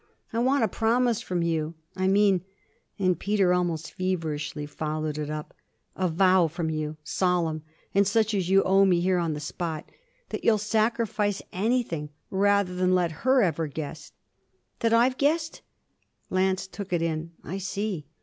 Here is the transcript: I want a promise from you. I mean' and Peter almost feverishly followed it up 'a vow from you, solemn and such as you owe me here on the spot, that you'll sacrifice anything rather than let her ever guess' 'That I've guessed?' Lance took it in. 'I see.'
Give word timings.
I 0.33 0.39
want 0.39 0.63
a 0.63 0.67
promise 0.67 1.21
from 1.21 1.43
you. 1.43 1.75
I 1.95 2.07
mean' 2.07 2.43
and 2.97 3.19
Peter 3.19 3.53
almost 3.53 3.93
feverishly 3.93 4.65
followed 4.65 5.19
it 5.19 5.29
up 5.29 5.53
'a 5.95 6.07
vow 6.07 6.47
from 6.47 6.71
you, 6.71 6.97
solemn 7.03 7.61
and 7.93 8.07
such 8.07 8.33
as 8.33 8.49
you 8.49 8.63
owe 8.63 8.83
me 8.83 8.99
here 8.99 9.19
on 9.19 9.33
the 9.33 9.39
spot, 9.39 9.91
that 10.29 10.43
you'll 10.43 10.57
sacrifice 10.57 11.43
anything 11.53 12.09
rather 12.31 12.73
than 12.73 12.95
let 12.95 13.11
her 13.27 13.43
ever 13.43 13.67
guess' 13.67 14.11
'That 14.79 14.91
I've 14.93 15.17
guessed?' 15.19 15.61
Lance 16.31 16.65
took 16.65 16.91
it 16.91 17.03
in. 17.03 17.33
'I 17.43 17.59
see.' 17.59 18.07